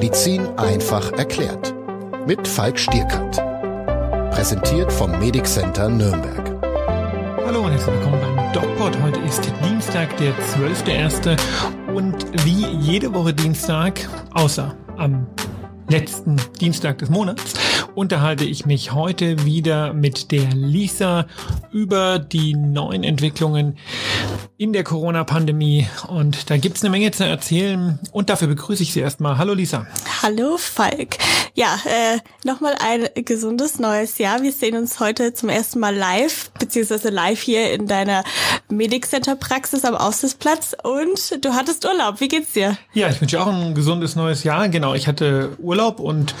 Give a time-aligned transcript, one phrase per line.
[0.00, 1.74] Medizin einfach erklärt.
[2.24, 3.38] Mit Falk Stierkant.
[4.30, 6.52] Präsentiert vom Medic Center Nürnberg.
[7.44, 8.96] Hallo und herzlich willkommen beim DocPod.
[9.02, 11.36] Heute ist Dienstag, der 12.01.
[11.92, 12.14] Und
[12.44, 15.26] wie jede Woche Dienstag, außer am
[15.88, 17.54] letzten Dienstag des Monats,
[17.96, 21.26] unterhalte ich mich heute wieder mit der Lisa
[21.72, 23.76] über die neuen Entwicklungen
[24.58, 25.86] in der Corona-Pandemie.
[26.08, 28.00] Und da gibt's eine Menge zu erzählen.
[28.10, 29.38] Und dafür begrüße ich Sie erstmal.
[29.38, 29.86] Hallo Lisa.
[30.20, 31.16] Hallo Falk.
[31.54, 34.42] Ja, äh, nochmal ein gesundes neues Jahr.
[34.42, 38.24] Wir sehen uns heute zum ersten Mal live, beziehungsweise live hier in deiner
[38.68, 40.74] Medic Center Praxis am Aussichtsplatz.
[40.82, 42.20] Und du hattest Urlaub.
[42.20, 42.76] Wie geht's dir?
[42.94, 44.68] Ja, ich wünsche auch ein gesundes neues Jahr.
[44.68, 46.34] Genau, ich hatte Urlaub und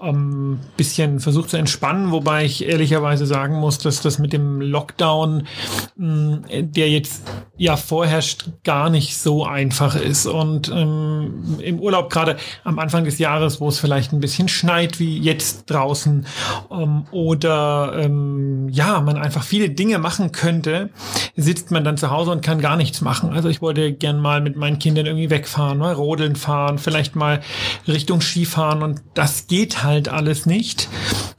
[0.00, 5.48] ähm, bisschen versucht zu entspannen, wobei ich ehrlicherweise sagen muss, dass das mit dem Lockdown,
[5.96, 7.22] mh, der jetzt
[7.64, 10.26] ja vorherrscht, gar nicht so einfach ist.
[10.26, 15.00] Und ähm, im Urlaub gerade am Anfang des Jahres, wo es vielleicht ein bisschen schneit
[15.00, 16.26] wie jetzt draußen
[16.70, 20.90] ähm, oder ähm, ja, man einfach viele Dinge machen könnte,
[21.36, 23.30] sitzt man dann zu Hause und kann gar nichts machen.
[23.32, 27.40] Also ich wollte gern mal mit meinen Kindern irgendwie wegfahren, mal rodeln fahren, vielleicht mal
[27.88, 30.88] Richtung Skifahren und das geht halt alles nicht.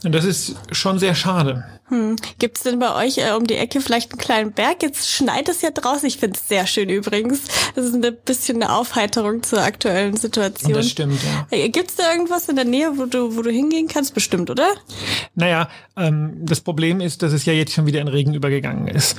[0.04, 1.66] Und das ist schon sehr schade.
[1.90, 2.16] Hm.
[2.40, 4.82] Gibt es denn bei euch äh, um die Ecke vielleicht einen kleinen Berg?
[4.82, 6.08] Jetzt schneit es ja draußen.
[6.08, 7.42] Ich finde es sehr schön übrigens.
[7.76, 10.74] Das ist ein bisschen eine Aufheiterung zur aktuellen Situation.
[10.74, 11.48] Das stimmt, ja.
[11.56, 14.16] Äh, Gibt es da irgendwas in der Nähe, wo du, wo du hingehen kannst?
[14.16, 14.68] Bestimmt, oder?
[15.36, 19.16] Naja, ähm, das Problem ist, dass es ja jetzt schon wieder in Regen übergegangen ist.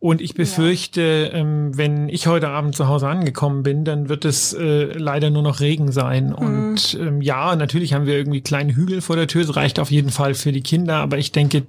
[0.00, 1.38] Und ich befürchte, ja.
[1.40, 5.42] ähm, wenn ich heute Abend zu Hause angekommen bin, dann wird es äh, leider nur
[5.42, 6.28] noch Regen sein.
[6.28, 6.34] Mhm.
[6.34, 9.44] Und ähm, ja, natürlich haben wir irgendwie kleine Hügel vor der Tür.
[9.44, 10.96] Das reicht auf jeden Fall für die Kinder.
[10.98, 11.64] Aber ich denke,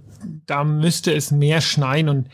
[0.45, 2.07] da müsste es mehr schneien.
[2.07, 2.27] Und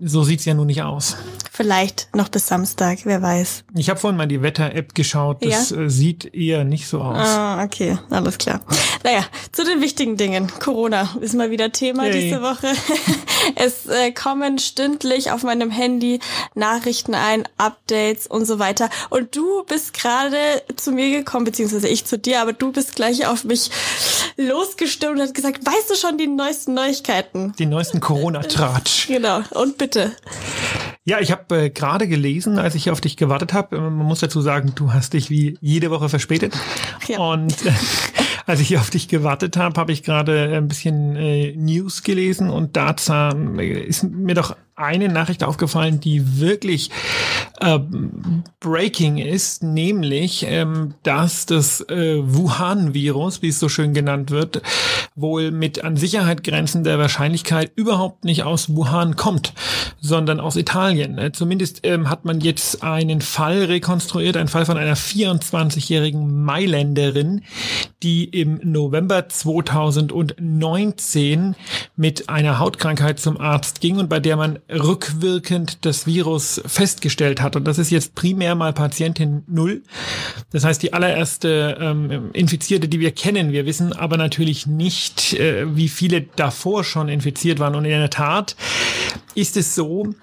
[0.00, 1.16] so sieht's ja nun nicht aus.
[1.50, 3.64] Vielleicht noch bis Samstag, wer weiß.
[3.74, 5.44] Ich habe vorhin mal die Wetter-App geschaut.
[5.44, 5.76] Das ja?
[5.76, 7.26] Äh, sieht eher nicht so aus.
[7.26, 8.60] Ah, okay, alles klar.
[9.02, 10.52] Naja, zu den wichtigen Dingen.
[10.60, 12.12] Corona ist mal wieder Thema hey.
[12.12, 12.68] diese Woche.
[13.56, 16.20] es äh, kommen stündlich auf meinem Handy
[16.54, 18.90] Nachrichten ein, Updates und so weiter.
[19.10, 20.36] Und du bist gerade
[20.76, 23.72] zu mir gekommen, beziehungsweise ich zu dir, aber du bist gleich auf mich
[24.36, 27.52] losgestimmt und hast gesagt, weißt du schon die neuesten Neuigkeiten?
[27.58, 29.08] Die neuesten Corona-Tratsch.
[29.08, 29.40] genau.
[29.50, 30.12] Und bitte.
[31.04, 33.76] Ja, ich habe äh, gerade gelesen, als ich auf dich gewartet habe.
[33.76, 36.54] Äh, man muss dazu sagen, du hast dich wie jede Woche verspätet.
[37.06, 37.18] Ja.
[37.20, 37.72] Und äh,
[38.46, 42.76] als ich auf dich gewartet habe, habe ich gerade ein bisschen äh, News gelesen und
[42.76, 46.90] da äh, ist mir doch eine Nachricht aufgefallen, die wirklich
[47.60, 47.78] äh,
[48.60, 54.62] breaking ist, nämlich, ähm, dass das äh, Wuhan-Virus, wie es so schön genannt wird,
[55.16, 59.52] wohl mit an Sicherheit grenzender Wahrscheinlichkeit überhaupt nicht aus Wuhan kommt,
[60.00, 61.18] sondern aus Italien.
[61.18, 67.42] Äh, zumindest ähm, hat man jetzt einen Fall rekonstruiert, einen Fall von einer 24-jährigen Mailänderin,
[68.02, 71.56] die im November 2019
[71.96, 77.56] mit einer Hautkrankheit zum Arzt ging und bei der man rückwirkend das Virus festgestellt hat.
[77.56, 79.82] Und das ist jetzt primär mal Patientin Null.
[80.50, 83.52] Das heißt, die allererste ähm, Infizierte, die wir kennen.
[83.52, 87.74] Wir wissen aber natürlich nicht, äh, wie viele davor schon infiziert waren.
[87.74, 88.56] Und in der Tat
[89.34, 90.14] ist es so,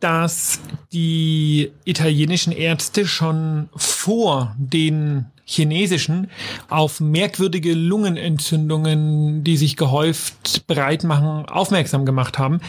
[0.00, 0.60] dass
[0.92, 6.30] die italienischen Ärzte schon vor den chinesischen
[6.68, 12.60] auf merkwürdige Lungenentzündungen, die sich gehäuft breit machen, aufmerksam gemacht haben.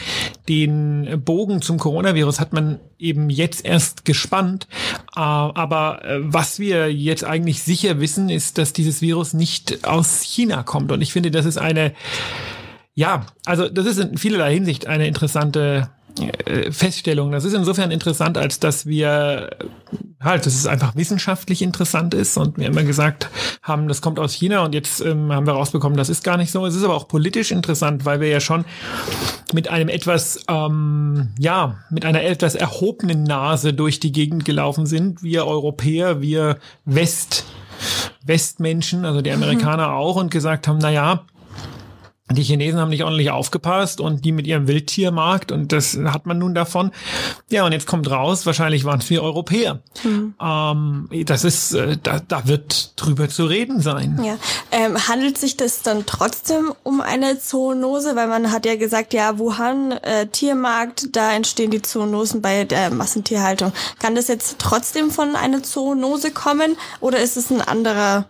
[0.50, 4.68] Den Bogen zum Coronavirus hat man eben jetzt erst gespannt.
[5.16, 10.22] Äh, aber äh, was wir jetzt eigentlich sicher wissen, ist, dass dieses Virus nicht aus
[10.22, 10.92] China kommt.
[10.92, 11.94] Und ich finde, das ist eine,
[12.96, 15.90] ja, also das ist in vielerlei Hinsicht eine interessante
[16.72, 17.32] Feststellung.
[17.32, 19.50] Das ist insofern interessant, als dass wir
[20.22, 23.30] halt, dass es einfach wissenschaftlich interessant ist und wir immer gesagt
[23.62, 26.52] haben, das kommt aus China und jetzt ähm, haben wir rausbekommen, das ist gar nicht
[26.52, 26.66] so.
[26.66, 28.66] Es ist aber auch politisch interessant, weil wir ja schon
[29.54, 35.24] mit einem etwas, ähm, ja, mit einer etwas erhobenen Nase durch die Gegend gelaufen sind.
[35.24, 37.46] Wir Europäer, wir West,
[38.24, 39.94] Westmenschen, also die Amerikaner mhm.
[39.96, 41.26] auch und gesagt haben, na ja,
[42.32, 46.38] die Chinesen haben nicht ordentlich aufgepasst und die mit ihrem Wildtiermarkt und das hat man
[46.38, 46.92] nun davon.
[47.50, 49.82] Ja, und jetzt kommt raus, wahrscheinlich waren es wir Europäer.
[50.04, 50.34] Mhm.
[50.42, 54.20] Ähm, das ist, äh, da, da wird drüber zu reden sein.
[54.24, 54.38] Ja.
[54.72, 58.16] Ähm, handelt sich das dann trotzdem um eine Zoonose?
[58.16, 62.90] Weil man hat ja gesagt, ja, Wuhan, äh, Tiermarkt, da entstehen die Zoonosen bei der
[62.90, 63.74] Massentierhaltung.
[64.00, 68.26] Kann das jetzt trotzdem von einer Zoonose kommen oder ist es ein anderer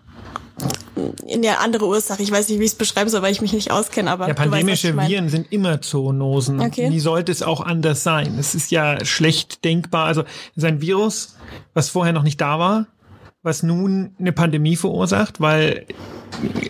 [1.32, 2.22] eine andere Ursache.
[2.22, 4.28] Ich weiß nicht, wie ich es beschreiben soll, weil ich mich nicht auskenne, aber.
[4.28, 6.60] Ja, pandemische weißt, Viren sind immer Zoonosen.
[6.60, 6.92] Okay.
[6.92, 8.38] Wie sollte es auch anders sein?
[8.40, 10.06] Es ist ja schlecht denkbar.
[10.06, 11.36] Also, es ist ein Virus,
[11.74, 12.88] was vorher noch nicht da war,
[13.42, 15.86] was nun eine Pandemie verursacht, weil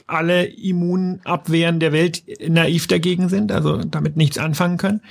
[0.07, 5.01] alle Immunabwehren der Welt naiv dagegen sind, also damit nichts anfangen können.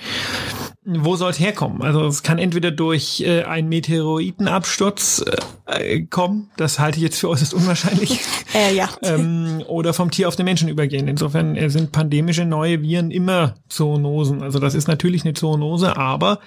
[0.85, 1.81] Wo soll es herkommen?
[1.83, 5.25] Also es kann entweder durch äh, einen Meteoritenabsturz
[5.67, 8.19] äh, kommen, das halte ich jetzt für äußerst unwahrscheinlich,
[8.55, 8.89] äh, ja.
[9.03, 11.07] ähm, oder vom Tier auf den Menschen übergehen.
[11.07, 14.43] Insofern äh, sind pandemische neue Viren immer Zoonosen.
[14.43, 16.41] Also das ist natürlich eine Zoonose, aber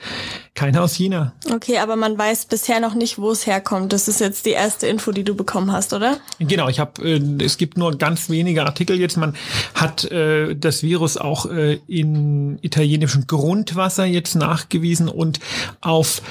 [0.53, 1.33] keine aus China.
[1.53, 3.93] Okay, aber man weiß bisher noch nicht, wo es herkommt.
[3.93, 6.17] Das ist jetzt die erste Info, die du bekommen hast, oder?
[6.39, 9.17] Genau, ich habe, äh, es gibt nur ganz wenige Artikel jetzt.
[9.17, 9.35] Man
[9.73, 15.39] hat äh, das Virus auch äh, in italienischem Grundwasser jetzt nachgewiesen und
[15.81, 16.21] auf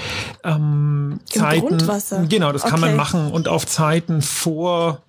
[0.44, 1.68] ähm, Zeiten.
[1.68, 2.26] Grundwasser?
[2.28, 2.80] Genau, das kann Okay.
[2.88, 5.02] man machen und auf Zeiten vor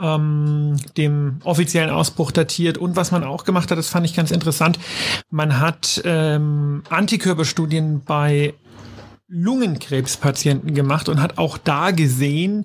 [0.00, 2.78] ähm, dem offiziellen Ausbruch datiert.
[2.78, 4.78] Und was man auch gemacht hat, das fand ich ganz interessant,
[5.30, 8.54] man hat ähm, Antikörperstudien bei
[9.30, 12.64] Lungenkrebspatienten gemacht und hat auch da gesehen,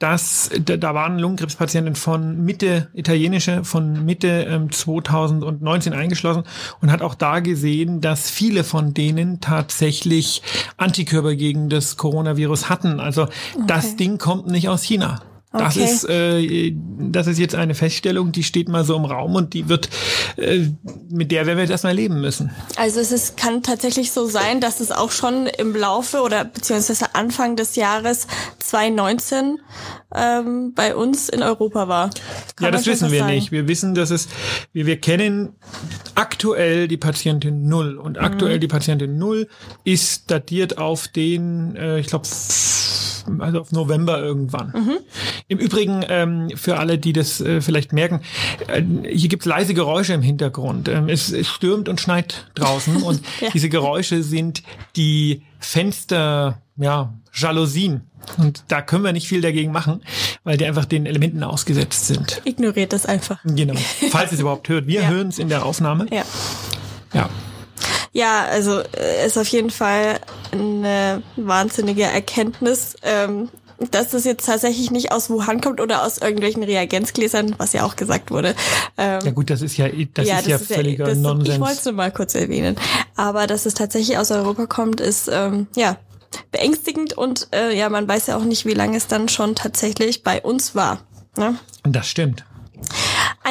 [0.00, 6.42] dass da, waren Lungenkrebspatienten von Mitte, italienische, von Mitte ähm, 2019 eingeschlossen
[6.80, 10.42] und hat auch da gesehen, dass viele von denen tatsächlich
[10.76, 12.98] Antikörper gegen das Coronavirus hatten.
[12.98, 13.28] Also
[13.68, 15.20] das Ding kommt nicht aus China.
[15.52, 15.84] Das Okay.
[15.84, 19.68] ist, äh, das ist jetzt eine Feststellung, die steht mal so im Raum und die
[19.68, 19.90] wird,
[20.36, 20.68] äh,
[21.10, 22.50] mit der werden wir jetzt erstmal leben müssen.
[22.76, 27.14] Also es ist, kann tatsächlich so sein, dass es auch schon im Laufe oder beziehungsweise
[27.14, 28.26] Anfang des Jahres
[28.60, 29.58] 2019
[30.14, 32.10] ähm, bei uns in Europa war.
[32.56, 33.34] Kann ja, das wissen wir sagen.
[33.34, 33.52] nicht.
[33.52, 34.28] Wir wissen, dass es,
[34.72, 35.50] wir, wir kennen
[36.14, 39.48] aktuell die Patientin Null und aktuell die Patientin Null
[39.84, 42.26] ist datiert auf den, äh, ich glaube,
[43.38, 45.00] also auf November irgendwann.
[45.48, 48.20] Im Übrigen, ähm, für alle, die das äh, vielleicht merken,
[48.68, 50.88] äh, hier gibt es leise Geräusche im Hintergrund.
[50.88, 53.48] Ähm, es, es stürmt und schneit draußen und Ja.
[53.52, 54.62] diese Geräusche sind
[54.96, 58.02] die Fenster, ja, Jalousien.
[58.38, 60.02] Und da können wir nicht viel dagegen machen,
[60.44, 62.40] weil die einfach den Elementen ausgesetzt sind.
[62.44, 63.40] Ignoriert das einfach.
[63.44, 63.74] Genau.
[64.10, 64.86] Falls ihr es überhaupt hört.
[64.86, 65.08] Wir Ja.
[65.08, 66.06] hören es in der Aufnahme.
[66.12, 66.22] Ja.
[67.14, 67.28] Ja.
[68.12, 70.20] Ja, also äh, ist auf jeden Fall
[70.52, 73.48] eine wahnsinnige Erkenntnis, ähm,
[73.90, 77.96] dass das jetzt tatsächlich nicht aus Wuhan kommt oder aus irgendwelchen Reagenzgläsern, was ja auch
[77.96, 78.54] gesagt wurde.
[78.96, 81.78] Ähm, Ja gut, das ist ja, das ist ja völliger das, Ich wollte Nonsens.
[81.78, 82.76] es nur mal kurz erwähnen.
[83.16, 85.96] Aber dass es tatsächlich aus Europa kommt, ist ähm, ja
[86.50, 90.22] beängstigend und äh, ja, man weiß ja auch nicht, wie lange es dann schon tatsächlich
[90.22, 91.00] bei uns war.
[91.36, 91.56] Ne?
[91.82, 92.44] Das stimmt.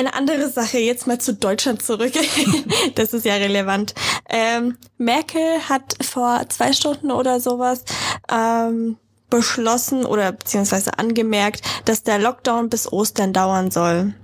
[0.01, 2.13] Eine andere Sache, jetzt mal zu Deutschland zurück.
[2.95, 3.93] das ist ja relevant.
[4.27, 7.83] Ähm, Merkel hat vor zwei Stunden oder sowas
[8.27, 8.97] ähm,
[9.29, 14.15] beschlossen oder beziehungsweise angemerkt, dass der Lockdown bis Ostern dauern soll.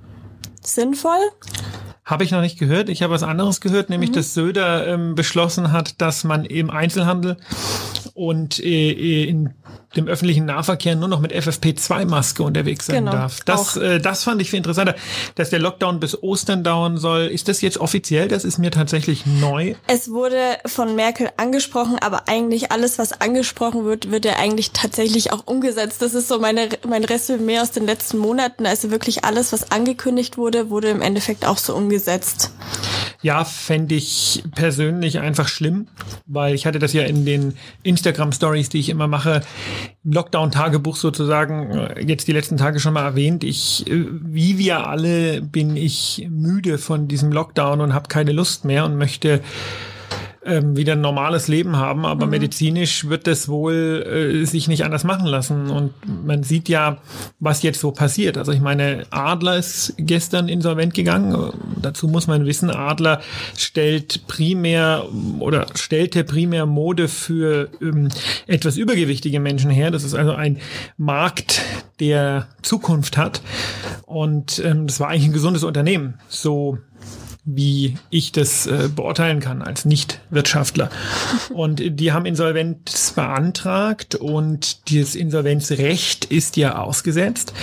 [0.64, 1.30] Sinnvoll?
[2.08, 2.88] Habe ich noch nicht gehört.
[2.90, 3.94] Ich habe was anderes gehört, Mhm.
[3.96, 7.36] nämlich dass Söder ähm, beschlossen hat, dass man im Einzelhandel
[8.14, 9.54] und äh, in
[9.96, 13.42] dem öffentlichen Nahverkehr nur noch mit FFP2-Maske unterwegs sein Genau, darf.
[13.46, 14.96] Das, äh, das fand ich viel interessanter,
[15.36, 17.24] dass der Lockdown bis Ostern dauern soll.
[17.28, 18.28] Ist das jetzt offiziell?
[18.28, 19.76] Das ist mir tatsächlich neu.
[19.88, 25.32] Es wurde von Merkel angesprochen, aber eigentlich alles, was angesprochen wird, wird ja eigentlich tatsächlich
[25.34, 26.02] auch umgesetzt.
[26.02, 28.66] Das ist so meine, mein Resümee aus den letzten Monaten.
[28.66, 31.97] Also wirklich alles, was angekündigt wurde, wurde im Endeffekt auch so umgesetzt.
[33.22, 35.88] Ja, fände ich persönlich einfach schlimm,
[36.28, 39.42] weil ich hatte das ja in den Instagram-Stories, die ich immer mache,
[40.04, 43.44] im Lockdown-Tagebuch sozusagen, äh, jetzt die letzten Tage schon mal erwähnt.
[43.44, 48.66] Ich, äh, wie wir alle, bin ich müde von diesem Lockdown und habe keine Lust
[48.66, 49.42] mehr und möchte
[50.48, 55.04] ähm, wieder ein normales Leben haben, aber medizinisch wird das wohl äh, sich nicht anders
[55.04, 55.70] machen lassen.
[55.70, 55.94] Und
[56.26, 56.98] man sieht ja,
[57.40, 58.38] was jetzt so passiert.
[58.38, 61.52] Also ich meine, Adler ist gestern insolvent gegangen.
[61.82, 63.22] Dazu muss man wissen, Adler
[63.56, 65.06] stellt primär
[65.40, 68.10] oder stellte primär Mode für ähm,
[68.48, 69.92] etwas übergewichtige Menschen her.
[69.92, 70.58] Das ist also ein
[70.98, 71.62] Markt,
[72.00, 73.42] der Zukunft hat.
[74.06, 76.16] Und ähm, das war eigentlich ein gesundes Unternehmen.
[76.30, 76.78] So
[77.50, 80.90] wie ich das äh, beurteilen kann als Nicht-Wirtschaftler.
[81.54, 87.54] Und die haben Insolvenz beantragt und dieses Insolvenzrecht ist ja ausgesetzt.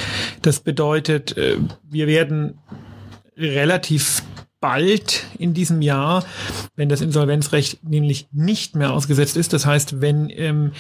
[0.41, 2.59] Das bedeutet, äh, wir werden
[3.37, 4.23] relativ
[4.61, 6.25] bald in diesem Jahr,
[6.77, 9.53] wenn das Insolvenzrecht nämlich nicht mehr ausgesetzt ist.
[9.53, 10.73] Das heißt, wenn ähm,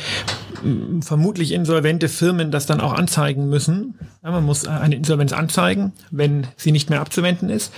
[1.00, 3.94] vermutlich insolvente Firmen das dann auch anzeigen müssen.
[4.23, 7.73] Ja, man muss äh, eine Insolvenz anzeigen, wenn sie nicht mehr abzuwenden ist.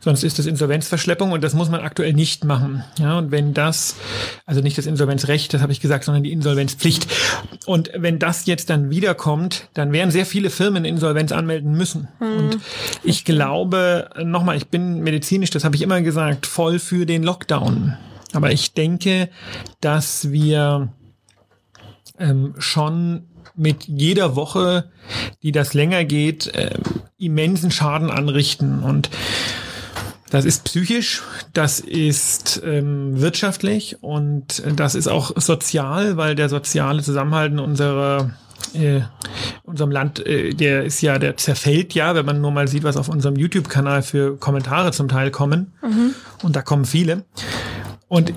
[0.00, 2.84] Sonst ist das Insolvenzverschleppung und das muss man aktuell nicht machen.
[2.98, 3.96] Ja, und wenn das,
[4.44, 7.06] also nicht das Insolvenzrecht, das habe ich gesagt, sondern die Insolvenzpflicht.
[7.66, 12.08] Und wenn das jetzt dann wiederkommt, dann werden sehr viele Firmen Insolvenz anmelden müssen.
[12.20, 12.58] Und
[13.02, 17.96] ich glaube, nochmal, ich bin medizinisch, das habe ich immer gesagt, voll für den Lockdown.
[18.32, 19.30] Aber ich denke,
[19.80, 20.88] dass wir
[22.18, 24.90] ähm, schon mit jeder Woche,
[25.42, 26.78] die das länger geht, äh,
[27.18, 28.82] immensen Schaden anrichten.
[28.82, 29.10] Und
[30.30, 37.02] das ist psychisch, das ist ähm, wirtschaftlich und das ist auch sozial, weil der soziale
[37.02, 38.32] Zusammenhalt in unserer
[38.74, 39.02] äh,
[39.62, 42.96] unserem Land, äh, der ist ja, der zerfällt ja, wenn man nur mal sieht, was
[42.96, 45.72] auf unserem YouTube-Kanal für Kommentare zum Teil kommen.
[45.82, 46.14] Mhm.
[46.42, 47.24] Und da kommen viele.
[48.08, 48.32] Und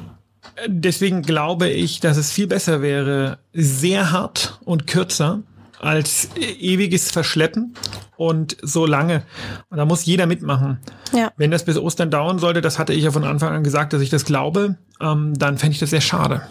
[0.68, 5.42] deswegen glaube ich, dass es viel besser wäre, sehr hart und kürzer
[5.80, 7.76] als ewiges Verschleppen
[8.18, 9.24] und so lange.
[9.70, 10.80] Und da muss jeder mitmachen.
[11.14, 11.32] Ja.
[11.38, 14.02] Wenn das bis Ostern dauern sollte, das hatte ich ja von Anfang an gesagt, dass
[14.02, 16.42] ich das glaube, ähm, dann fände ich das sehr schade.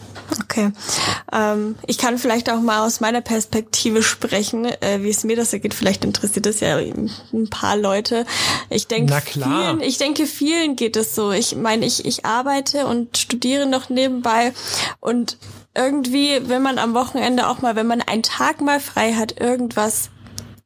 [0.43, 0.73] Okay.
[1.33, 5.53] Ähm, ich kann vielleicht auch mal aus meiner Perspektive sprechen, äh, wie es mir das
[5.53, 5.75] ergeht.
[5.75, 8.25] Vielleicht interessiert das ja ein paar Leute.
[8.71, 11.33] Ich denke, vielen, ich denke, vielen geht es so.
[11.33, 14.53] Ich meine, ich, ich arbeite und studiere noch nebenbei
[15.01, 15.37] und
[15.79, 20.11] irgendwie, wenn man am Wochenende auch mal, wenn man einen Tag mal frei hat, irgendwas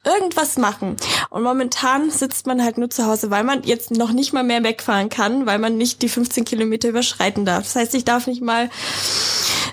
[0.03, 0.97] irgendwas machen.
[1.29, 4.63] Und momentan sitzt man halt nur zu Hause, weil man jetzt noch nicht mal mehr
[4.63, 7.63] wegfahren kann, weil man nicht die 15 Kilometer überschreiten darf.
[7.63, 8.69] Das heißt, ich darf nicht mal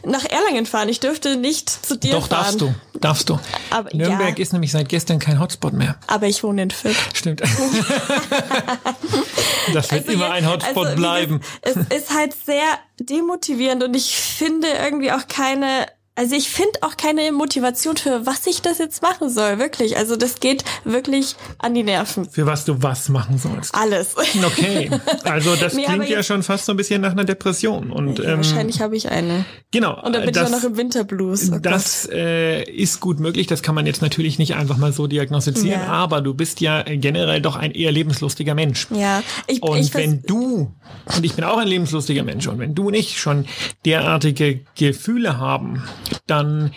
[0.04, 0.88] nach Erlangen fahren.
[0.88, 2.58] Ich dürfte nicht zu dir Doch, fahren.
[2.58, 3.00] Doch, darfst du.
[3.00, 3.38] Darfst du.
[3.70, 4.42] Aber, Nürnberg ja.
[4.42, 5.96] ist nämlich seit gestern kein Hotspot mehr.
[6.06, 6.96] Aber ich wohne in Fürth.
[7.14, 7.40] Stimmt.
[9.74, 11.40] das wird also immer ein Hotspot also, bleiben.
[11.62, 12.64] Es ist halt sehr
[12.98, 15.86] demotivierend und ich finde irgendwie auch keine
[16.20, 19.96] also ich finde auch keine Motivation für was ich das jetzt machen soll, wirklich.
[19.96, 22.28] Also das geht wirklich an die Nerven.
[22.28, 23.74] Für was du was machen sollst.
[23.74, 24.14] Alles.
[24.18, 24.90] Okay,
[25.24, 27.90] also das nee, klingt ja schon fast so ein bisschen nach einer Depression.
[27.90, 29.46] Und ja, ähm, wahrscheinlich habe ich eine.
[29.70, 29.98] Genau.
[30.02, 31.52] Und dann bin das, ich auch noch im Winterblues.
[31.52, 33.46] Oh das äh, ist gut möglich.
[33.46, 35.80] Das kann man jetzt natürlich nicht einfach mal so diagnostizieren.
[35.80, 35.86] Ja.
[35.86, 38.88] Aber du bist ja generell doch ein eher lebenslustiger Mensch.
[38.90, 39.22] Ja.
[39.46, 40.70] Ich, und ich wenn du
[41.16, 43.46] und ich bin auch ein lebenslustiger Mensch und wenn du und ich schon
[43.86, 45.82] derartige Gefühle haben
[46.26, 46.72] dann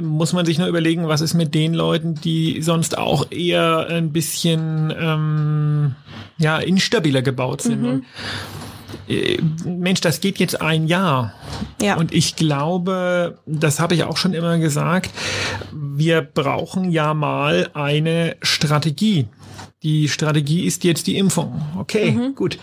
[0.00, 4.12] muss man sich nur überlegen, was ist mit den Leuten, die sonst auch eher ein
[4.12, 5.94] bisschen ähm,
[6.38, 7.82] ja instabiler gebaut sind.
[7.82, 8.04] Mhm.
[9.08, 11.32] Äh, Mensch, das geht jetzt ein Jahr.
[11.80, 11.96] Ja.
[11.96, 15.10] Und ich glaube, das habe ich auch schon immer gesagt,
[15.72, 19.26] wir brauchen ja mal eine Strategie.
[19.84, 21.60] Die Strategie ist jetzt die Impfung.
[21.78, 22.34] Okay, mhm.
[22.34, 22.58] gut.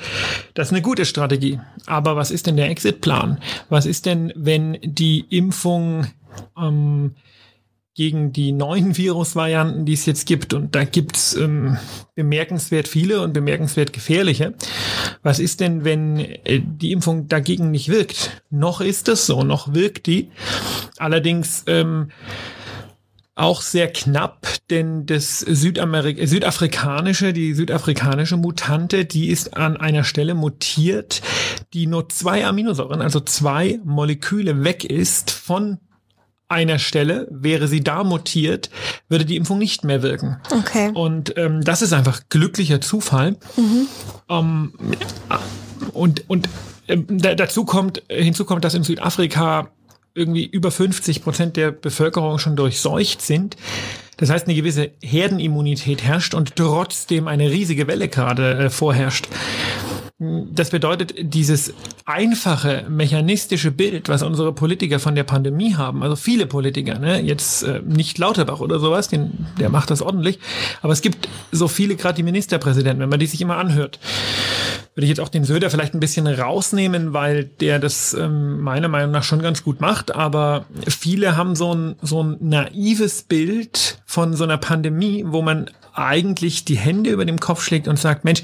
[0.55, 1.59] Das ist eine gute Strategie.
[1.85, 3.37] Aber was ist denn der Exit-Plan?
[3.69, 6.07] Was ist denn, wenn die Impfung
[6.57, 7.11] ähm,
[7.93, 11.77] gegen die neuen Virusvarianten, die es jetzt gibt, und da gibt's ähm,
[12.15, 14.53] bemerkenswert viele und bemerkenswert gefährliche.
[15.23, 18.41] Was ist denn, wenn äh, die Impfung dagegen nicht wirkt?
[18.49, 20.31] Noch ist es so, noch wirkt die.
[20.97, 22.11] Allerdings ähm,
[23.41, 30.35] auch sehr knapp, denn das Südamerik südafrikanische, die südafrikanische Mutante, die ist an einer Stelle
[30.35, 31.21] mutiert,
[31.73, 35.79] die nur zwei Aminosäuren, also zwei Moleküle weg ist von
[36.49, 38.69] einer Stelle, wäre sie da mutiert,
[39.09, 40.37] würde die Impfung nicht mehr wirken.
[40.51, 40.91] Okay.
[40.93, 43.37] Und ähm, das ist einfach glücklicher Zufall.
[43.57, 43.87] Mhm.
[44.29, 44.73] Ähm,
[45.93, 46.47] und und
[46.87, 46.97] äh,
[47.35, 49.71] dazu kommt, hinzu kommt, dass in Südafrika
[50.13, 53.55] irgendwie über 50 Prozent der Bevölkerung schon durchseucht sind.
[54.17, 59.27] Das heißt, eine gewisse Herdenimmunität herrscht und trotzdem eine riesige Welle gerade äh, vorherrscht.
[60.23, 61.73] Das bedeutet, dieses
[62.05, 67.63] einfache, mechanistische Bild, was unsere Politiker von der Pandemie haben, also viele Politiker, ne, jetzt
[67.63, 70.37] äh, nicht Lauterbach oder sowas, den, der macht das ordentlich,
[70.83, 73.97] aber es gibt so viele, gerade die Ministerpräsidenten, wenn man die sich immer anhört,
[74.93, 78.89] würde ich jetzt auch den Söder vielleicht ein bisschen rausnehmen, weil der das ähm, meiner
[78.89, 84.03] Meinung nach schon ganz gut macht, aber viele haben so ein, so ein naives Bild
[84.05, 88.23] von so einer Pandemie, wo man eigentlich die Hände über dem Kopf schlägt und sagt,
[88.23, 88.43] Mensch,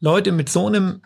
[0.00, 1.02] Leute mit so einem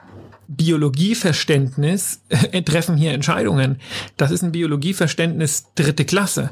[0.47, 3.81] Biologieverständnis äh, treffen hier Entscheidungen.
[4.17, 6.51] Das ist ein Biologieverständnis dritte Klasse.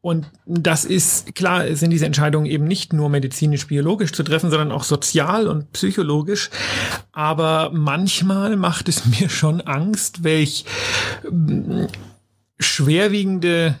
[0.00, 4.84] Und das ist, klar, sind diese Entscheidungen eben nicht nur medizinisch-biologisch zu treffen, sondern auch
[4.84, 6.50] sozial und psychologisch.
[7.12, 10.64] Aber manchmal macht es mir schon Angst, welch
[11.24, 11.88] ähm,
[12.58, 13.78] schwerwiegende,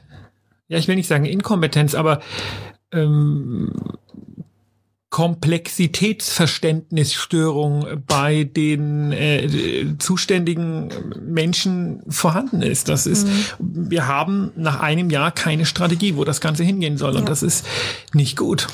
[0.68, 2.20] ja, ich will nicht sagen Inkompetenz, aber
[2.90, 3.72] ähm,
[5.12, 10.88] Komplexitätsverständnisstörung bei den äh, zuständigen
[11.20, 12.88] Menschen vorhanden ist.
[12.88, 13.90] Das ist, mhm.
[13.90, 17.10] wir haben nach einem Jahr keine Strategie, wo das Ganze hingehen soll.
[17.10, 17.26] Und ja.
[17.26, 17.66] das ist
[18.14, 18.68] nicht gut.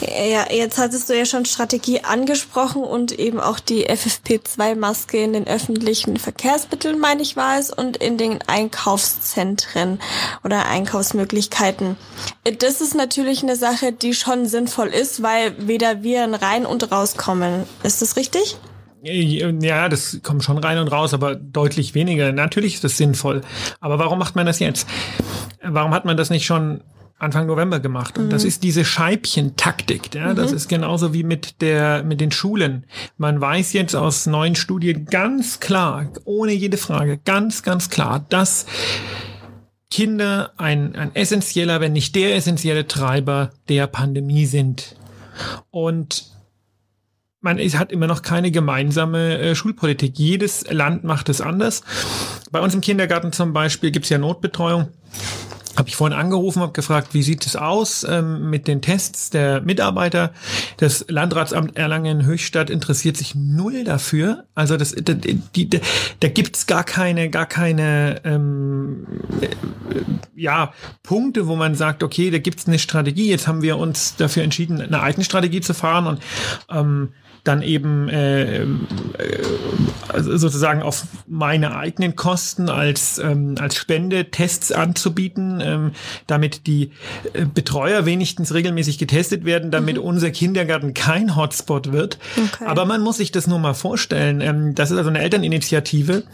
[0.00, 5.48] Ja, jetzt hattest du ja schon Strategie angesprochen und eben auch die FFP2-Maske in den
[5.48, 9.98] öffentlichen Verkehrsmitteln, meine ich, war es, und in den Einkaufszentren
[10.44, 11.96] oder Einkaufsmöglichkeiten.
[12.60, 17.64] Das ist natürlich eine Sache, die schon sinnvoll ist, weil weder Viren rein und rauskommen.
[17.82, 18.56] Ist das richtig?
[19.02, 22.32] Ja, das kommt schon rein und raus, aber deutlich weniger.
[22.32, 23.40] Natürlich ist das sinnvoll.
[23.80, 24.86] Aber warum macht man das jetzt?
[25.62, 26.82] Warum hat man das nicht schon
[27.20, 28.18] Anfang November gemacht.
[28.18, 28.30] Und mhm.
[28.30, 30.14] das ist diese Scheibchentaktik.
[30.14, 30.32] Ja?
[30.32, 30.36] Mhm.
[30.36, 32.86] Das ist genauso wie mit der, mit den Schulen.
[33.18, 38.66] Man weiß jetzt aus neuen Studien ganz klar, ohne jede Frage, ganz, ganz klar, dass
[39.90, 44.96] Kinder ein, ein essentieller, wenn nicht der essentielle Treiber der Pandemie sind.
[45.70, 46.30] Und
[47.40, 50.18] man hat immer noch keine gemeinsame äh, Schulpolitik.
[50.18, 51.82] Jedes Land macht es anders.
[52.50, 54.88] Bei uns im Kindergarten zum Beispiel gibt es ja Notbetreuung
[55.76, 59.60] habe ich vorhin angerufen, habe gefragt, wie sieht es aus ähm, mit den Tests der
[59.60, 60.32] Mitarbeiter.
[60.78, 64.44] Das Landratsamt Erlangen-Höchstadt interessiert sich null dafür.
[64.54, 69.06] Also das, da, die, da, gibt's gar keine, gar keine ähm,
[69.40, 69.48] äh,
[70.34, 70.72] ja,
[71.02, 73.28] Punkte, wo man sagt, okay, da gibt's eine Strategie.
[73.28, 76.22] Jetzt haben wir uns dafür entschieden, eine Strategie zu fahren und
[76.70, 77.10] ähm,
[77.44, 78.66] dann eben äh, äh,
[80.16, 85.92] sozusagen auf meine eigenen Kosten als, ähm, als Spende Tests anzubieten, ähm,
[86.26, 86.90] damit die
[87.32, 90.02] äh, Betreuer wenigstens regelmäßig getestet werden, damit mhm.
[90.02, 92.18] unser Kindergarten kein Hotspot wird.
[92.36, 92.64] Okay.
[92.66, 94.40] Aber man muss sich das nur mal vorstellen.
[94.40, 96.24] Ähm, das ist also eine Elterninitiative,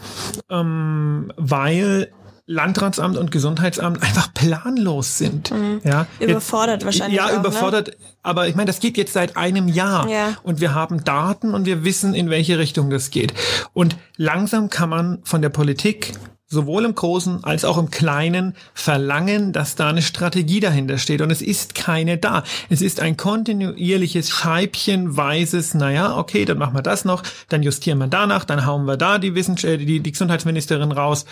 [0.49, 2.09] ähm, weil
[2.49, 5.51] Landratsamt und Gesundheitsamt einfach planlos sind.
[5.51, 5.81] Mhm.
[5.83, 7.17] Ja, überfordert jetzt, wahrscheinlich.
[7.17, 7.37] Ja, auch, ne?
[7.39, 7.87] überfordert.
[7.89, 7.93] Ne?
[8.23, 10.37] Aber ich meine, das geht jetzt seit einem Jahr ja.
[10.43, 13.33] und wir haben Daten und wir wissen, in welche Richtung das geht.
[13.73, 16.13] Und langsam kann man von der Politik
[16.49, 21.21] sowohl im Großen als auch im Kleinen verlangen, dass da eine Strategie dahinter steht.
[21.21, 22.43] Und es ist keine da.
[22.69, 28.07] Es ist ein kontinuierliches, scheibchenweises, naja, okay, dann machen wir das noch, dann justieren wir
[28.07, 31.25] danach, dann hauen wir da die, Wissenschaft, äh, die, die Gesundheitsministerin raus.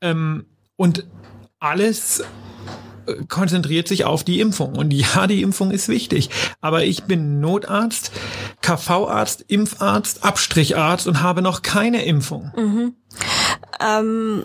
[0.00, 0.46] Ähm,
[0.80, 1.04] und
[1.58, 2.22] alles
[3.06, 4.76] äh, konzentriert sich auf die Impfung.
[4.76, 6.30] Und ja, die Impfung ist wichtig.
[6.62, 8.10] Aber ich bin Notarzt,
[8.62, 12.50] KV-Arzt, Impfarzt, Abstricharzt und habe noch keine Impfung.
[12.56, 12.94] Mhm.
[13.78, 14.44] Ähm,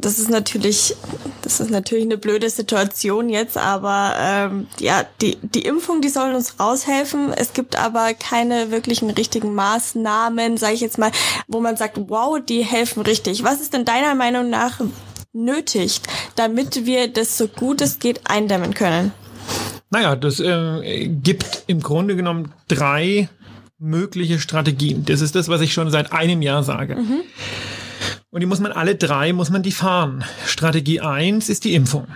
[0.00, 0.94] das ist natürlich,
[1.42, 6.34] das ist natürlich eine blöde Situation jetzt, aber ähm, ja, die, die Impfung, die soll
[6.34, 7.32] uns raushelfen.
[7.32, 11.12] Es gibt aber keine wirklichen richtigen Maßnahmen, sage ich jetzt mal,
[11.48, 13.44] wo man sagt, wow, die helfen richtig.
[13.44, 14.80] Was ist denn deiner Meinung nach
[15.32, 19.12] nötigt, damit wir das so gut es geht eindämmen können?
[19.90, 23.28] Naja, das äh, gibt im Grunde genommen drei
[23.78, 25.04] mögliche Strategien.
[25.04, 26.96] Das ist das, was ich schon seit einem Jahr sage.
[26.96, 27.22] Mhm.
[28.30, 30.24] Und die muss man alle drei, muss man die fahren.
[30.46, 32.06] Strategie eins ist die Impfung.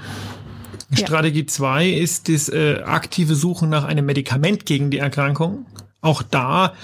[0.90, 1.06] Ja.
[1.06, 5.66] Strategie zwei ist das äh, aktive Suchen nach einem Medikament gegen die Erkrankung.
[6.04, 6.74] Auch da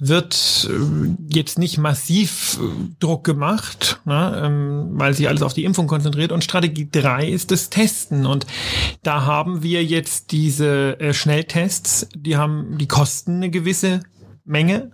[0.00, 5.62] wird äh, jetzt nicht massiv äh, Druck gemacht, ne, ähm, weil sich alles auf die
[5.62, 6.32] Impfung konzentriert.
[6.32, 8.26] Und Strategie drei ist das Testen.
[8.26, 8.46] Und
[9.04, 14.00] da haben wir jetzt diese äh, Schnelltests, die haben, die kosten eine gewisse
[14.44, 14.90] Menge.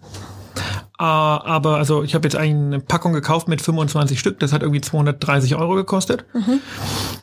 [0.97, 4.81] Uh, aber also ich habe jetzt eine Packung gekauft mit 25 Stück, das hat irgendwie
[4.81, 6.25] 230 Euro gekostet.
[6.33, 6.61] Mhm.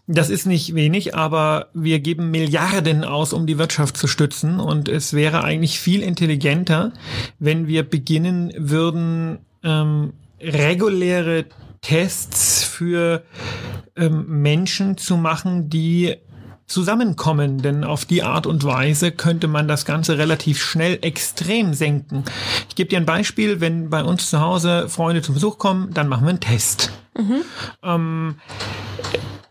[0.07, 4.60] Das ist nicht wenig, aber wir geben Milliarden aus, um die Wirtschaft zu stützen.
[4.60, 6.91] Und es wäre eigentlich viel intelligenter,
[7.39, 11.45] wenn wir beginnen würden, ähm, reguläre
[11.79, 13.23] Tests für
[13.95, 16.17] ähm, Menschen zu machen, die
[16.71, 22.23] zusammenkommen, denn auf die Art und Weise könnte man das Ganze relativ schnell extrem senken.
[22.69, 26.07] Ich gebe dir ein Beispiel, wenn bei uns zu Hause Freunde zum Besuch kommen, dann
[26.07, 26.91] machen wir einen Test.
[27.17, 27.41] Mhm.
[27.84, 28.36] Ähm,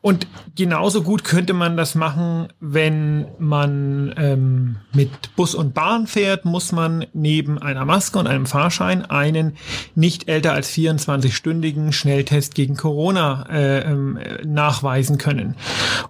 [0.02, 6.46] und genauso gut könnte man das machen, wenn man ähm, mit Bus und Bahn fährt,
[6.46, 9.56] muss man neben einer Maske und einem Fahrschein einen
[9.94, 15.54] nicht älter als 24-stündigen Schnelltest gegen Corona äh, ähm, nachweisen können.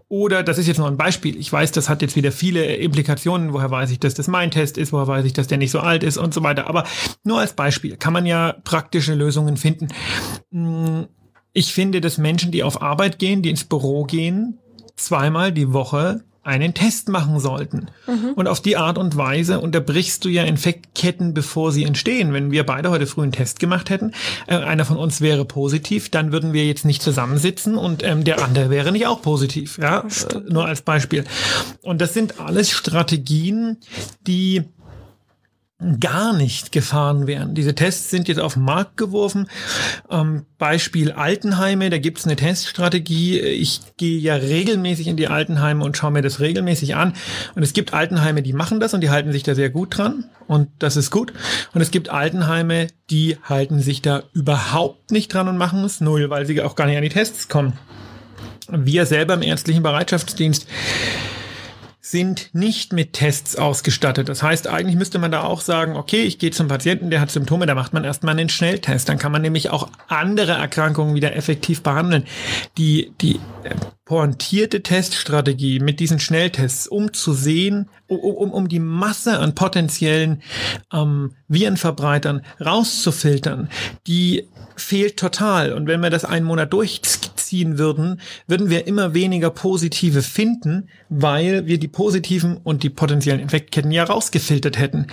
[0.09, 3.53] Oder, das ist jetzt nur ein Beispiel, ich weiß, das hat jetzt wieder viele Implikationen,
[3.53, 5.81] woher weiß ich, dass das mein Test ist, woher weiß ich, dass der nicht so
[5.81, 6.69] alt ist und so weiter.
[6.69, 6.85] Aber
[7.25, 9.89] nur als Beispiel kann man ja praktische Lösungen finden.
[10.53, 11.09] Hm,
[11.53, 14.59] ich finde, dass Menschen, die auf Arbeit gehen, die ins Büro gehen,
[14.97, 17.89] zweimal die Woche einen Test machen sollten.
[18.07, 18.33] Mhm.
[18.35, 22.33] Und auf die Art und Weise unterbrichst du ja Infektketten, bevor sie entstehen.
[22.33, 24.13] Wenn wir beide heute früh einen Test gemacht hätten,
[24.47, 28.43] äh, einer von uns wäre positiv, dann würden wir jetzt nicht zusammensitzen und ähm, der
[28.43, 29.79] andere wäre nicht auch positiv.
[29.79, 31.25] Ja, äh, nur als Beispiel.
[31.83, 33.77] Und das sind alles Strategien,
[34.27, 34.63] die
[35.99, 37.55] gar nicht gefahren werden.
[37.55, 39.49] Diese Tests sind jetzt auf den Markt geworfen.
[40.11, 43.41] Ähm, Beispiel Altenheime, da gibt es eine Teststrategie.
[43.41, 47.15] Ich gehe ja regelmäßig in die Altenheime und schaue mir das regelmäßig an.
[47.55, 50.25] Und es gibt Altenheime, die machen das und die halten sich da sehr gut dran.
[50.47, 51.33] Und das ist gut.
[51.73, 56.29] Und es gibt Altenheime, die halten sich da überhaupt nicht dran und machen es null,
[56.29, 57.73] weil sie auch gar nicht an die Tests kommen.
[58.69, 60.67] Wir selber im ärztlichen Bereitschaftsdienst
[62.01, 64.29] sind nicht mit Tests ausgestattet.
[64.29, 67.31] Das heißt, eigentlich müsste man da auch sagen, okay, ich gehe zum Patienten, der hat
[67.31, 69.09] Symptome, da macht man erstmal einen Schnelltest.
[69.09, 72.25] Dann kann man nämlich auch andere Erkrankungen wieder effektiv behandeln.
[72.79, 73.75] Die, die äh,
[74.07, 80.43] pointierte Teststrategie mit diesen Schnelltests, um zu sehen, um, um, um die Masse an potenziellen
[80.93, 83.69] ähm, Virenverbreitern rauszufiltern,
[84.07, 84.49] die
[84.81, 85.73] fehlt total.
[85.73, 91.67] Und wenn wir das einen Monat durchziehen würden, würden wir immer weniger positive finden, weil
[91.67, 95.07] wir die positiven und die potenziellen Infektketten ja rausgefiltert hätten.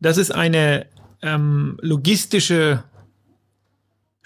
[0.00, 0.86] Das ist eine
[1.22, 2.84] ähm, logistische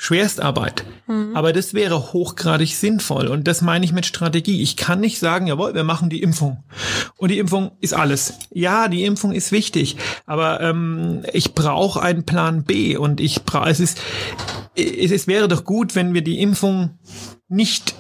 [0.02, 0.84] Schwerstarbeit.
[1.06, 1.36] Mhm.
[1.36, 3.28] Aber das wäre hochgradig sinnvoll.
[3.28, 4.60] Und das meine ich mit Strategie.
[4.60, 6.64] Ich kann nicht sagen, jawohl, wir machen die Impfung.
[7.18, 8.34] Und die Impfung ist alles.
[8.50, 9.96] Ja, die Impfung ist wichtig.
[10.26, 12.96] Aber ähm, ich brauche einen Plan B.
[12.96, 14.00] Und ich brauche, es ist,
[14.74, 16.98] es, es wäre doch gut, wenn wir die Impfung
[17.48, 17.94] nicht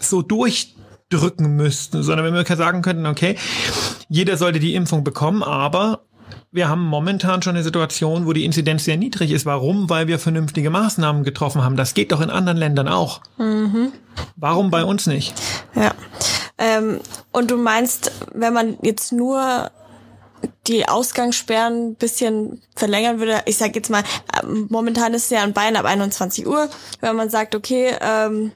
[0.00, 3.36] so durchdrücken müssten, sondern wenn wir sagen könnten, okay,
[4.08, 6.06] jeder sollte die Impfung bekommen, aber
[6.52, 9.46] wir haben momentan schon eine Situation, wo die Inzidenz sehr niedrig ist.
[9.46, 9.90] Warum?
[9.90, 11.76] Weil wir vernünftige Maßnahmen getroffen haben.
[11.76, 13.20] Das geht doch in anderen Ländern auch.
[13.38, 13.92] Mhm.
[14.36, 15.34] Warum bei uns nicht?
[15.74, 15.92] Ja.
[16.58, 17.00] Ähm,
[17.32, 19.70] und du meinst, wenn man jetzt nur
[20.66, 24.02] die Ausgangssperren ein bisschen verlängern würde, ich sag jetzt mal,
[24.42, 26.68] ähm, momentan ist es ja in Bayern ab 21 Uhr,
[27.00, 28.52] wenn man sagt, okay, ähm,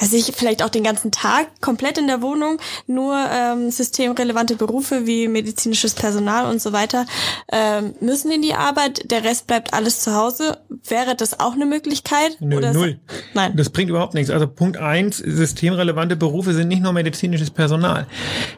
[0.00, 5.06] also ich vielleicht auch den ganzen Tag komplett in der Wohnung, nur ähm, systemrelevante Berufe
[5.06, 7.06] wie medizinisches Personal und so weiter
[7.52, 10.58] ähm, müssen in die Arbeit, der Rest bleibt alles zu Hause.
[10.88, 12.36] Wäre das auch eine Möglichkeit?
[12.40, 12.98] Nö, Oder null.
[13.34, 13.54] Nein.
[13.56, 14.30] Das bringt überhaupt nichts.
[14.30, 18.06] Also Punkt eins: systemrelevante Berufe sind nicht nur medizinisches Personal.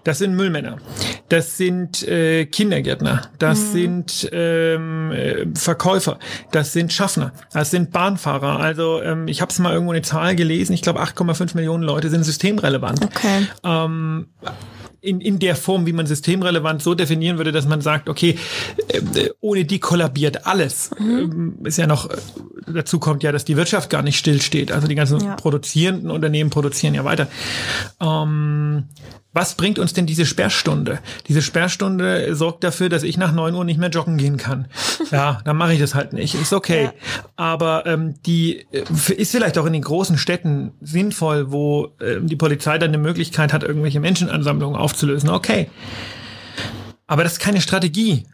[0.05, 0.79] Das sind Müllmänner.
[1.29, 3.31] Das sind äh, Kindergärtner.
[3.39, 3.73] Das mhm.
[3.73, 6.19] sind ähm, äh, Verkäufer.
[6.53, 7.33] Das sind Schaffner.
[7.53, 8.61] Das sind Bahnfahrer.
[8.61, 10.73] Also ähm, ich habe es mal irgendwo eine Zahl gelesen.
[10.75, 13.05] Ich glaube 8,5 1,5 Millionen Leute sind systemrelevant.
[13.05, 13.47] Okay.
[13.65, 14.27] Ähm,
[15.03, 18.39] in, in der Form, wie man systemrelevant so definieren würde, dass man sagt, okay,
[18.89, 20.91] äh, ohne die kollabiert alles.
[20.99, 21.59] Mhm.
[21.65, 22.09] Ist ja noch,
[22.67, 24.71] dazu kommt ja, dass die Wirtschaft gar nicht stillsteht.
[24.71, 25.35] Also die ganzen ja.
[25.35, 27.27] produzierenden Unternehmen produzieren ja weiter.
[28.01, 28.85] Ähm,
[29.35, 30.99] was bringt uns denn diese Sperrstunde?
[31.27, 34.69] Diese Sperrstunde sorgt dafür, dass ich nach neun Uhr nicht mehr joggen gehen kann.
[35.11, 36.35] Ja, dann mache ich das halt nicht.
[36.35, 36.85] Ist okay.
[36.85, 36.93] Ja.
[37.37, 42.37] Aber ähm, die äh, ist vielleicht auch in den großen Städten sinnvoll, wo ähm, die
[42.37, 45.29] Polizei dann eine Möglichkeit hat, irgendwelche Menschenansammlungen aufzulösen.
[45.29, 45.69] Okay.
[47.07, 48.25] Aber das ist keine Strategie.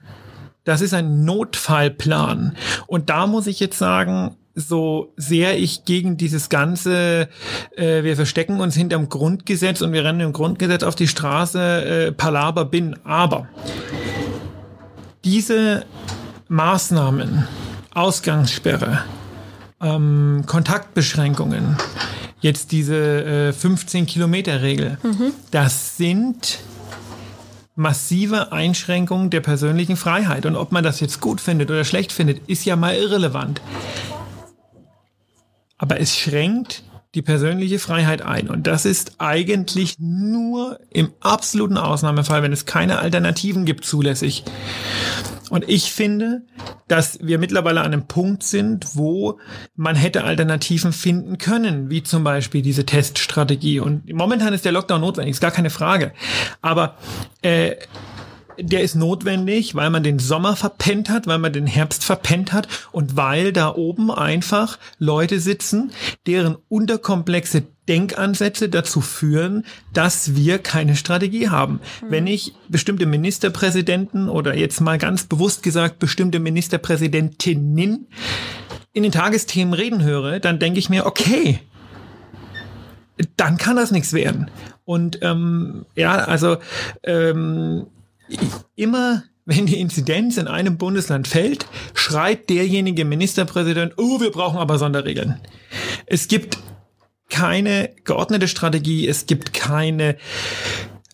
[0.62, 2.56] Das ist ein Notfallplan.
[2.86, 7.28] Und da muss ich jetzt sagen, so sehr ich gegen dieses ganze,
[7.76, 12.12] äh, wir verstecken uns hinterm Grundgesetz und wir rennen im Grundgesetz auf die Straße, äh,
[12.12, 12.96] Palaber bin.
[13.04, 13.48] Aber
[15.24, 15.84] diese
[16.48, 17.46] Maßnahmen,
[17.94, 19.04] Ausgangssperre,
[19.80, 21.76] ähm, Kontaktbeschränkungen,
[22.40, 25.32] jetzt diese äh, 15 Kilometer Regel, mhm.
[25.50, 26.58] das sind
[27.76, 30.46] massive Einschränkungen der persönlichen Freiheit.
[30.46, 33.60] Und ob man das jetzt gut findet oder schlecht findet, ist ja mal irrelevant
[35.78, 38.48] aber es schränkt die persönliche Freiheit ein.
[38.48, 44.44] Und das ist eigentlich nur im absoluten Ausnahmefall, wenn es keine Alternativen gibt, zulässig.
[45.48, 46.42] Und ich finde,
[46.86, 49.38] dass wir mittlerweile an einem Punkt sind, wo
[49.74, 53.80] man hätte Alternativen finden können, wie zum Beispiel diese Teststrategie.
[53.80, 56.12] Und momentan ist der Lockdown notwendig, ist gar keine Frage.
[56.60, 56.96] Aber
[57.40, 57.76] äh,
[58.60, 62.68] der ist notwendig, weil man den Sommer verpennt hat, weil man den Herbst verpennt hat
[62.92, 65.92] und weil da oben einfach Leute sitzen,
[66.26, 71.80] deren unterkomplexe Denkansätze dazu führen, dass wir keine Strategie haben.
[72.02, 72.10] Mhm.
[72.10, 78.08] Wenn ich bestimmte Ministerpräsidenten oder jetzt mal ganz bewusst gesagt bestimmte Ministerpräsidentinnen
[78.92, 81.60] in den Tagesthemen reden höre, dann denke ich mir, okay,
[83.36, 84.50] dann kann das nichts werden.
[84.84, 86.56] Und ähm, ja, also
[87.02, 87.86] ähm,
[88.74, 91.64] immer wenn die Inzidenz in einem Bundesland fällt,
[91.94, 95.40] schreit derjenige Ministerpräsident, oh, wir brauchen aber Sonderregeln.
[96.04, 96.58] Es gibt
[97.30, 100.18] keine geordnete Strategie, es gibt keine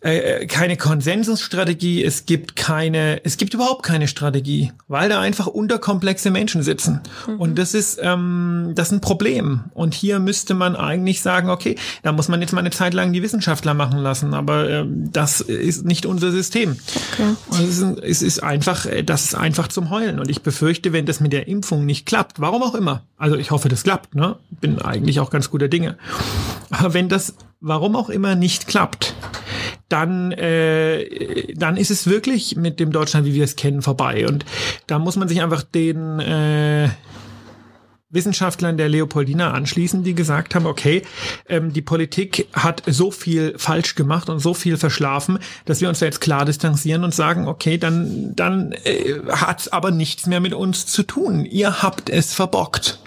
[0.04, 6.30] äh, keine Konsensusstrategie, es gibt keine, es gibt überhaupt keine Strategie, weil da einfach unterkomplexe
[6.30, 7.00] Menschen sitzen.
[7.26, 7.40] Mhm.
[7.40, 9.64] Und das ist, ähm, das ist ein Problem.
[9.72, 13.14] Und hier müsste man eigentlich sagen, okay, da muss man jetzt mal eine Zeit lang
[13.14, 16.76] die Wissenschaftler machen lassen, aber ähm, das ist nicht unser System.
[17.14, 17.34] Okay.
[17.48, 20.18] Und es ist, es ist einfach, äh, das ist einfach zum Heulen.
[20.18, 23.50] Und ich befürchte, wenn das mit der Impfung nicht klappt, warum auch immer, also ich
[23.52, 24.36] hoffe, das klappt, ne?
[24.60, 25.96] Bin eigentlich auch ganz guter Dinge.
[26.68, 29.14] Aber wenn das, warum auch immer, nicht klappt,
[29.88, 34.26] dann, äh, dann ist es wirklich mit dem Deutschland, wie wir es kennen, vorbei.
[34.26, 34.44] Und
[34.86, 36.88] da muss man sich einfach den äh,
[38.14, 41.02] Wissenschaftlern der Leopoldina anschließen, die gesagt haben, okay,
[41.48, 45.98] ähm, die Politik hat so viel falsch gemacht und so viel verschlafen, dass wir uns
[45.98, 50.54] da jetzt klar distanzieren und sagen, okay, dann, dann äh, hat aber nichts mehr mit
[50.54, 51.44] uns zu tun.
[51.44, 53.00] Ihr habt es verbockt.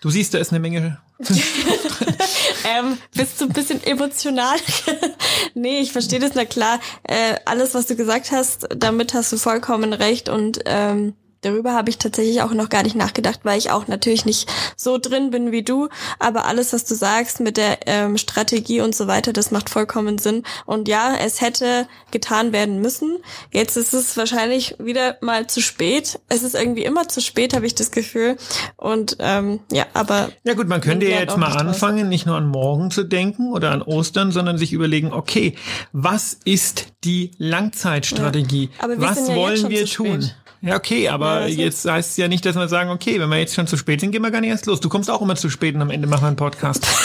[0.00, 0.98] Du siehst, da ist eine Menge.
[1.18, 4.58] ähm, bist du ein bisschen emotional?
[5.54, 6.80] nee, ich verstehe das, na klar.
[7.04, 11.14] Äh, alles, was du gesagt hast, damit hast du vollkommen recht und ähm,
[11.46, 14.98] Darüber habe ich tatsächlich auch noch gar nicht nachgedacht, weil ich auch natürlich nicht so
[14.98, 15.88] drin bin wie du.
[16.18, 20.18] Aber alles, was du sagst mit der ähm, Strategie und so weiter, das macht vollkommen
[20.18, 20.42] Sinn.
[20.64, 23.18] Und ja, es hätte getan werden müssen.
[23.52, 26.18] Jetzt ist es wahrscheinlich wieder mal zu spät.
[26.28, 28.38] Es ist irgendwie immer zu spät, habe ich das Gefühl.
[28.76, 30.30] Und ähm, ja, aber.
[30.42, 32.08] Ja gut, man könnte ja jetzt mal anfangen, draus.
[32.08, 35.54] nicht nur an morgen zu denken oder an Ostern, sondern sich überlegen, okay,
[35.92, 38.70] was ist die Langzeitstrategie?
[38.82, 40.22] Ja, was ja wollen wir tun?
[40.22, 40.36] Spät.
[40.66, 43.38] Ja, okay, aber ja, jetzt heißt es ja nicht, dass wir sagen, okay, wenn wir
[43.38, 44.80] jetzt schon zu spät sind, gehen wir gar nicht erst los.
[44.80, 46.86] Du kommst auch immer zu spät und am Ende machen wir einen Podcast.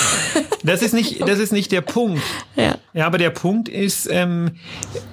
[0.63, 2.21] Das ist nicht, das ist nicht der Punkt.
[2.56, 2.76] Ja.
[2.93, 4.52] Ja, aber der Punkt ist, ähm,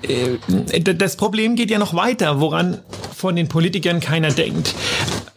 [0.02, 2.82] äh, das Problem geht ja noch weiter, woran
[3.16, 4.74] von den Politikern keiner denkt.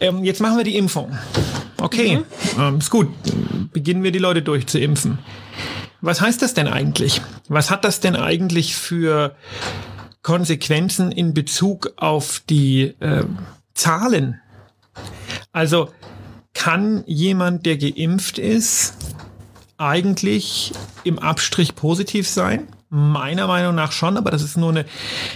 [0.01, 1.17] Ähm, jetzt machen wir die Impfung.
[1.81, 2.61] Okay, mhm.
[2.61, 3.07] ähm, ist gut.
[3.71, 5.19] Beginnen wir die Leute durchzuimpfen.
[6.01, 7.21] Was heißt das denn eigentlich?
[7.47, 9.35] Was hat das denn eigentlich für
[10.21, 13.23] Konsequenzen in Bezug auf die äh,
[13.73, 14.39] Zahlen.
[15.51, 15.89] Also
[16.53, 18.93] kann jemand, der geimpft ist,
[19.77, 22.67] eigentlich im Abstrich positiv sein?
[22.89, 24.85] Meiner Meinung nach schon, aber das ist nur eine,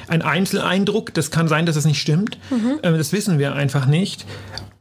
[0.08, 1.14] ein Einzeleindruck.
[1.14, 2.38] Das kann sein, dass es das nicht stimmt.
[2.52, 2.80] Mhm.
[2.82, 4.26] Äh, das wissen wir einfach nicht.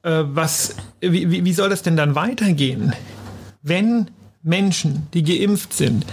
[0.02, 2.92] Äh, was, wie, wie soll das denn dann weitergehen?
[3.62, 4.10] Wenn
[4.44, 6.04] Menschen, die geimpft sind,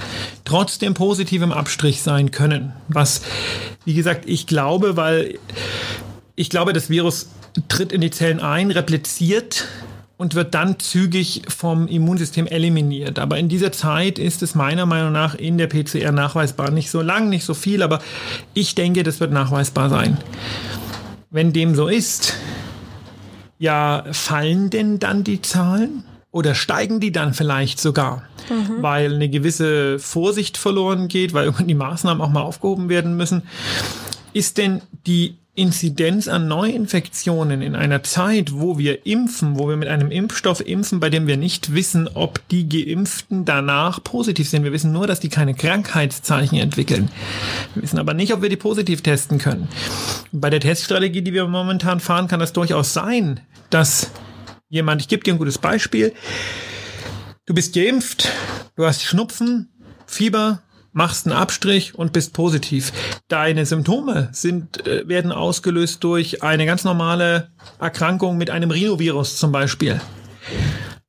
[0.46, 2.72] trotzdem positiv im Abstrich sein können.
[2.88, 3.22] Was,
[3.84, 5.38] wie gesagt, ich glaube, weil
[6.36, 7.30] ich glaube, das Virus
[7.68, 9.68] tritt in die Zellen ein, repliziert
[10.16, 13.20] und wird dann zügig vom Immunsystem eliminiert.
[13.20, 16.72] Aber in dieser Zeit ist es meiner Meinung nach in der PCR nachweisbar.
[16.72, 18.00] Nicht so lang, nicht so viel, aber
[18.54, 20.18] ich denke, das wird nachweisbar sein.
[21.32, 22.36] Wenn dem so ist,
[23.60, 26.06] ja, fallen denn dann die Zahlen?
[26.32, 28.82] Oder steigen die dann vielleicht sogar, mhm.
[28.82, 33.44] weil eine gewisse Vorsicht verloren geht, weil irgendwann die Maßnahmen auch mal aufgehoben werden müssen?
[34.34, 39.90] Ist denn die Inzidenz an Neuinfektionen in einer Zeit, wo wir impfen, wo wir mit
[39.90, 44.64] einem Impfstoff impfen, bei dem wir nicht wissen, ob die Geimpften danach positiv sind.
[44.64, 47.12] Wir wissen nur, dass die keine Krankheitszeichen entwickeln.
[47.76, 49.68] Wir wissen aber nicht, ob wir die positiv testen können.
[50.32, 54.10] Bei der Teststrategie, die wir momentan fahren, kann das durchaus sein, dass
[54.72, 56.14] jemand, ich gebe dir ein gutes Beispiel.
[57.46, 58.30] Du bist geimpft,
[58.76, 59.70] du hast Schnupfen,
[60.08, 62.92] Fieber, machst einen Abstrich und bist positiv.
[63.28, 69.52] Deine Symptome sind, äh, werden ausgelöst durch eine ganz normale Erkrankung mit einem Rhinovirus zum
[69.52, 70.02] Beispiel.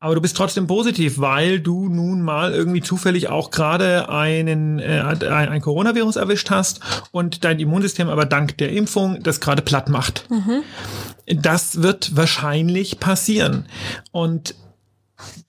[0.02, 5.00] Aber du bist trotzdem positiv, weil du nun mal irgendwie zufällig auch gerade einen äh,
[5.00, 6.80] ein, ein Coronavirus erwischt hast
[7.12, 10.28] und dein Immunsystem aber dank der Impfung das gerade platt macht.
[10.28, 10.64] Mhm.
[11.40, 13.66] Das wird wahrscheinlich passieren.
[14.10, 14.56] Und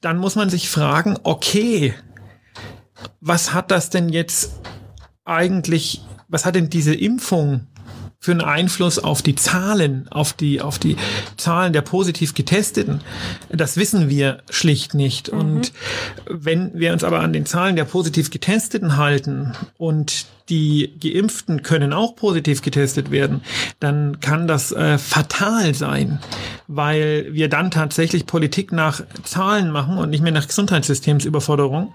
[0.01, 1.95] dann muss man sich fragen, okay,
[3.21, 4.61] was hat das denn jetzt
[5.25, 7.65] eigentlich, was hat denn diese Impfung
[8.23, 10.95] für einen Einfluss auf die Zahlen, auf die, auf die
[11.35, 13.01] Zahlen der positiv Getesteten?
[13.49, 15.33] Das wissen wir schlicht nicht.
[15.33, 15.39] Mhm.
[15.39, 15.73] Und
[16.29, 21.91] wenn wir uns aber an den Zahlen der positiv Getesteten halten und die Geimpften können
[21.91, 23.41] auch positiv getestet werden,
[23.81, 26.19] dann kann das äh, fatal sein,
[26.69, 31.93] weil wir dann tatsächlich Politik nach Zahlen machen und nicht mehr nach Gesundheitssystemsüberforderung.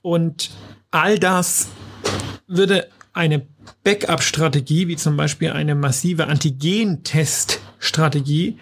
[0.00, 0.50] Und
[0.92, 1.66] all das
[2.46, 3.46] würde eine
[3.82, 8.58] Backup-Strategie, wie zum Beispiel eine massive Antigen-Test-Strategie,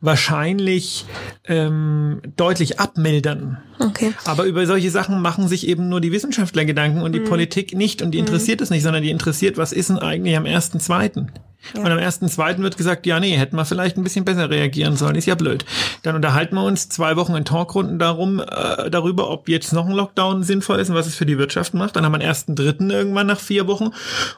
[0.00, 1.06] wahrscheinlich
[1.46, 3.58] ähm, deutlich abmildern.
[3.78, 4.12] Okay.
[4.24, 7.28] Aber über solche Sachen machen sich eben nur die Wissenschaftler Gedanken und die mhm.
[7.28, 8.02] Politik nicht.
[8.02, 8.26] Und die mhm.
[8.26, 8.64] interessiert mhm.
[8.64, 11.30] es nicht, sondern die interessiert, was ist denn eigentlich am ersten, zweiten?
[11.74, 11.80] Ja.
[11.80, 14.96] Und am ersten, zweiten wird gesagt, ja, nee, hätten wir vielleicht ein bisschen besser reagieren
[14.96, 15.64] sollen, ist ja blöd.
[16.02, 19.92] Dann unterhalten wir uns zwei Wochen in Talkrunden darum, äh, darüber, ob jetzt noch ein
[19.92, 21.96] Lockdown sinnvoll ist und was es für die Wirtschaft macht.
[21.96, 23.90] Dann haben wir einen ersten, dritten irgendwann nach vier Wochen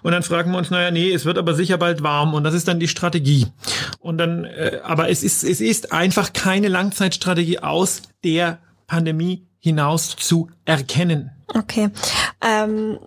[0.03, 2.55] und dann fragen wir uns, naja, nee, es wird aber sicher bald warm und das
[2.55, 3.47] ist dann die Strategie.
[4.01, 10.15] Und dann, äh, aber es ist, es ist einfach keine Langzeitstrategie aus der Pandemie hinaus
[10.17, 11.31] zu erkennen.
[11.55, 11.91] Okay.
[12.41, 12.99] Ähm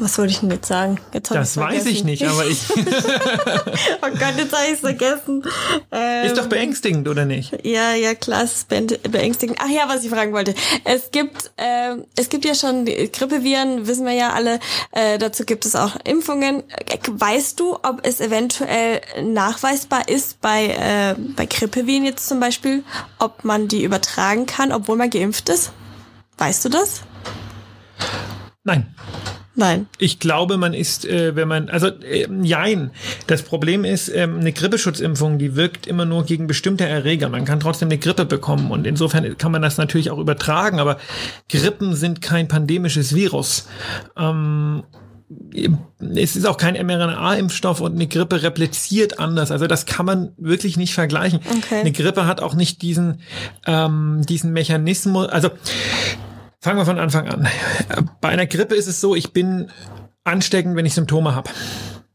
[0.00, 1.00] was wollte ich denn jetzt sagen?
[1.12, 2.60] Jetzt das weiß ich nicht, aber ich.
[2.76, 5.42] oh Gott, jetzt habe ich es vergessen.
[5.90, 7.52] Ähm, ist doch beängstigend, oder nicht?
[7.64, 9.58] Ja, ja, klar, es ist beängstigend.
[9.60, 10.54] Ach ja, was ich fragen wollte.
[10.84, 14.60] Es gibt, äh, es gibt ja schon Grippeviren, wissen wir ja alle.
[14.90, 16.62] Äh, dazu gibt es auch Impfungen.
[17.08, 22.84] Weißt du, ob es eventuell nachweisbar ist bei, äh, bei Grippeviren jetzt zum Beispiel,
[23.18, 25.72] ob man die übertragen kann, obwohl man geimpft ist?
[26.38, 27.02] Weißt du das?
[28.64, 28.94] Nein.
[29.54, 29.86] Nein.
[29.98, 32.90] Ich glaube, man ist, äh, wenn man, also äh, jein.
[33.26, 37.28] Das Problem ist, ähm, eine Grippeschutzimpfung, die wirkt immer nur gegen bestimmte Erreger.
[37.28, 40.96] Man kann trotzdem eine Grippe bekommen und insofern kann man das natürlich auch übertragen, aber
[41.50, 43.68] Grippen sind kein pandemisches Virus.
[44.16, 44.84] Ähm,
[46.14, 49.50] es ist auch kein mRNA-Impfstoff und eine Grippe repliziert anders.
[49.50, 51.40] Also das kann man wirklich nicht vergleichen.
[51.58, 51.80] Okay.
[51.80, 53.20] Eine Grippe hat auch nicht diesen,
[53.66, 55.28] ähm, diesen Mechanismus.
[55.28, 55.50] Also
[56.62, 57.48] fangen wir von Anfang an.
[58.20, 59.70] Bei einer Grippe ist es so, ich bin
[60.24, 61.50] ansteckend, wenn ich Symptome habe.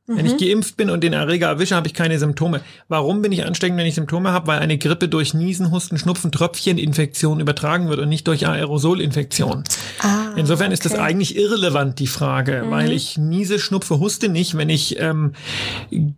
[0.09, 0.37] Wenn ich mhm.
[0.37, 2.61] geimpft bin und den Erreger erwische, habe ich keine Symptome.
[2.87, 4.47] Warum bin ich ansteckend, wenn ich Symptome habe?
[4.47, 9.65] Weil eine Grippe durch Niesen, Husten, Schnupfen, Tröpfcheninfektion übertragen wird und nicht durch Aerosolinfektion.
[9.99, 10.75] Ah, Insofern okay.
[10.75, 12.71] ist das eigentlich irrelevant, die Frage, mhm.
[12.71, 15.33] weil ich niese, schnupfe, huste nicht, wenn ich ähm,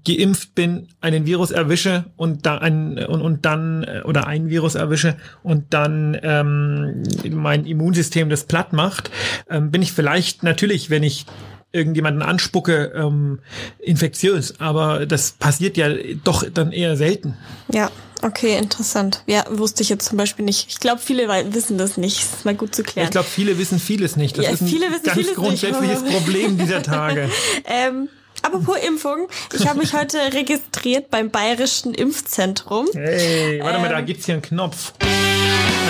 [0.06, 4.76] geimpft bin, einen Virus erwische und, da ein, und, und dann äh, oder ein Virus
[4.76, 9.10] erwische und dann ähm, mein Immunsystem das platt macht,
[9.50, 11.26] ähm, bin ich vielleicht natürlich, wenn ich
[11.72, 13.40] irgendjemanden anspucke, ähm,
[13.80, 14.60] infektiös.
[14.60, 15.90] Aber das passiert ja
[16.24, 17.38] doch dann eher selten.
[17.72, 17.92] Ja,
[18.24, 19.24] okay, interessant.
[19.28, 20.68] Ja, wusste ich jetzt zum Beispiel nicht.
[20.70, 22.24] Ich glaube, viele wissen das nicht.
[22.24, 23.06] Das ist mal gut zu klären.
[23.06, 24.38] Ich glaube, viele wissen vieles nicht.
[24.38, 26.18] Das ja, ist ein viele wissen ganz grundsätzliches nicht.
[26.18, 27.30] Problem dieser Tage.
[27.66, 28.10] ähm,
[28.42, 32.88] Apropos Impfung, ich habe mich heute registriert beim Bayerischen Impfzentrum.
[32.94, 34.94] Hey, warte ähm, mal, da gibt's hier einen Knopf.
[35.02, 35.06] Ah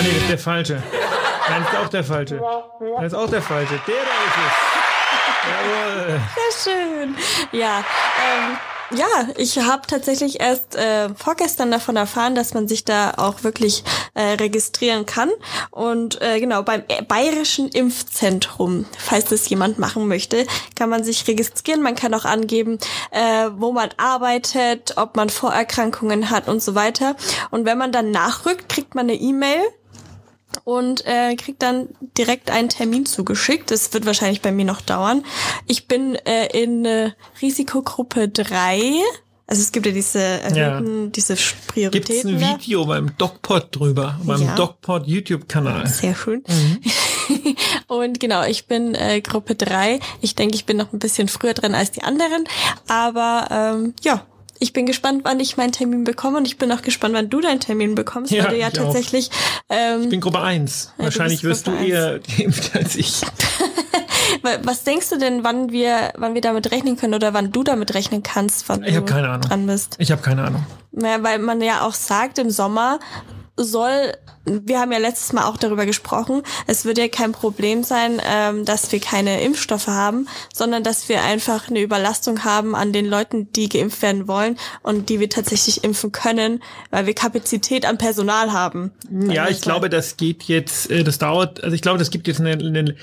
[0.02, 0.82] nee, das ist der falsche.
[1.48, 2.40] Nein, das ist auch der falsche.
[2.96, 3.74] Das ist auch der falsche.
[3.86, 4.69] Der da ist es.
[5.44, 6.20] Jawohl.
[6.34, 7.16] Sehr schön.
[7.52, 8.56] Ja, ähm,
[8.92, 13.84] ja, ich habe tatsächlich erst äh, vorgestern davon erfahren, dass man sich da auch wirklich
[14.14, 15.30] äh, registrieren kann.
[15.70, 21.82] Und äh, genau, beim Bayerischen Impfzentrum, falls das jemand machen möchte, kann man sich registrieren.
[21.82, 22.78] Man kann auch angeben,
[23.12, 27.14] äh, wo man arbeitet, ob man Vorerkrankungen hat und so weiter.
[27.52, 29.62] Und wenn man dann nachrückt, kriegt man eine E-Mail
[30.64, 33.70] und äh, kriegt dann direkt einen Termin zugeschickt.
[33.70, 35.24] Das wird wahrscheinlich bei mir noch dauern.
[35.66, 38.82] Ich bin äh, in äh, Risikogruppe 3.
[39.46, 41.10] Also es gibt ja diese erhöhten, ja.
[41.10, 41.34] diese
[41.66, 42.38] Prioritäten.
[42.38, 44.54] Gibt's ein Video beim DocPod drüber, beim ja.
[44.54, 45.88] DocPod YouTube-Kanal.
[45.88, 46.44] Sehr schön.
[46.46, 47.56] Mhm.
[47.88, 49.98] und genau, ich bin äh, Gruppe 3.
[50.20, 52.44] Ich denke, ich bin noch ein bisschen früher dran als die anderen.
[52.86, 54.24] Aber ähm, ja,
[54.60, 57.40] ich bin gespannt, wann ich meinen Termin bekomme und ich bin auch gespannt, wann du
[57.40, 59.30] deinen Termin bekommst, ja, weil du ja tatsächlich.
[59.70, 60.92] Ähm, ich bin Gruppe 1.
[60.98, 63.22] Ja, Wahrscheinlich wirst du eher geimpft als ich.
[64.62, 67.94] Was denkst du denn, wann wir, wann wir damit rechnen können oder wann du damit
[67.94, 69.42] rechnen kannst, wann ich du keine Ahnung.
[69.42, 69.96] dran bist?
[69.98, 70.64] Ich habe keine Ahnung.
[70.92, 73.00] Ja, weil man ja auch sagt, im Sommer
[73.64, 74.12] soll,
[74.44, 78.64] wir haben ja letztes Mal auch darüber gesprochen, es wird ja kein Problem sein, ähm,
[78.64, 83.52] dass wir keine Impfstoffe haben, sondern dass wir einfach eine Überlastung haben an den Leuten,
[83.52, 88.52] die geimpft werden wollen und die wir tatsächlich impfen können, weil wir Kapazität an Personal
[88.52, 88.92] haben.
[89.10, 92.40] Ja, ich glaube, das geht jetzt, äh, das dauert, also ich glaube, das gibt jetzt
[92.40, 92.94] eine, eine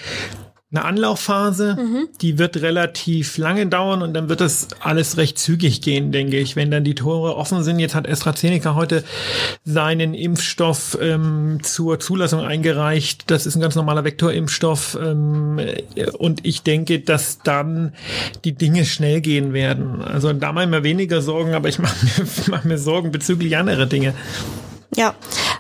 [0.70, 2.10] eine Anlaufphase, mhm.
[2.20, 6.58] die wird relativ lange dauern und dann wird das alles recht zügig gehen, denke ich.
[6.58, 9.06] Wenn dann die Tore offen sind, jetzt hat AstraZeneca heute
[9.64, 13.32] seinen Impfstoff ähm, zur Zulassung eingereicht.
[13.32, 15.62] Das ist ein ganz normaler Vektorimpfstoff ähm,
[16.18, 17.94] und ich denke, dass dann
[18.44, 20.02] die Dinge schnell gehen werden.
[20.02, 23.56] Also da mache ich mir weniger Sorgen, aber ich mache mir, mach mir Sorgen bezüglich
[23.56, 24.14] anderer Dinge.
[24.96, 25.16] Ja,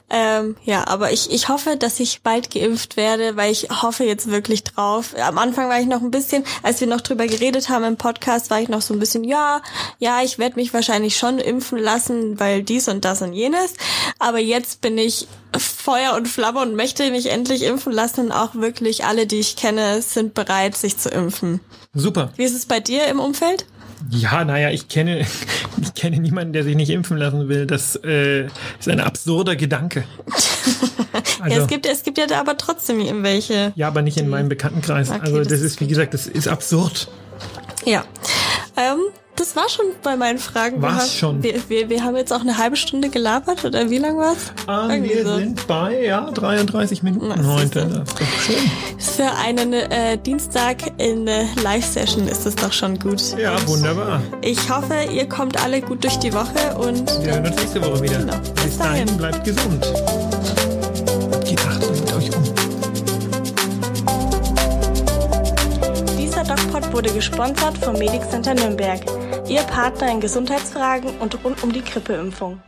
[0.09, 4.31] ähm, ja, aber ich, ich hoffe, dass ich bald geimpft werde, weil ich hoffe jetzt
[4.31, 5.13] wirklich drauf.
[5.21, 8.49] Am Anfang war ich noch ein bisschen, als wir noch drüber geredet haben im Podcast,
[8.49, 9.61] war ich noch so ein bisschen, ja,
[9.99, 13.73] ja, ich werde mich wahrscheinlich schon impfen lassen, weil dies und das und jenes.
[14.17, 18.55] Aber jetzt bin ich Feuer und Flamme und möchte mich endlich impfen lassen und auch
[18.55, 21.59] wirklich alle, die ich kenne, sind bereit, sich zu impfen.
[21.93, 22.31] Super.
[22.37, 23.65] Wie ist es bei dir im Umfeld?
[24.09, 25.25] Ja, naja, ich kenne,
[25.81, 27.65] ich kenne niemanden, der sich nicht impfen lassen will.
[27.65, 30.03] Das äh, ist ein absurder Gedanke.
[31.41, 33.73] Also, ja, es gibt, es gibt ja da aber trotzdem irgendwelche.
[33.75, 35.09] Ja, aber nicht in meinem Bekanntenkreis.
[35.09, 37.09] Okay, also das, das ist, wie gesagt, das ist absurd.
[37.85, 38.05] Ja.
[38.75, 38.99] Ähm,
[39.37, 40.81] das war schon bei meinen Fragen.
[40.81, 41.41] Was schon?
[41.43, 44.51] Wir, wir, wir haben jetzt auch eine halbe Stunde gelabert oder wie lang war's?
[44.67, 45.37] Ähm, wir so.
[45.37, 47.85] sind bei ja 33 Minuten Was heute.
[47.85, 48.71] Das ist doch schön.
[48.97, 53.37] Für einen äh, Dienstag in äh, Live-Session ist das doch schon gut.
[53.37, 54.21] Ja, wunderbar.
[54.41, 58.01] Ich hoffe, ihr kommt alle gut durch die Woche und wir hören uns nächste Woche
[58.01, 58.17] wieder.
[58.17, 58.37] Genau.
[58.37, 59.05] Bis, Bis dahin.
[59.05, 60.36] dahin, bleibt gesund.
[66.77, 69.01] DocPod wurde gesponsert vom Medic Center Nürnberg.
[69.49, 72.61] Ihr Partner in Gesundheitsfragen und rund um die Grippeimpfung.